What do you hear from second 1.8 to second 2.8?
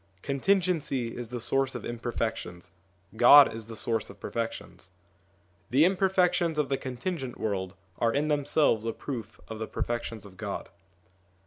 imperfections: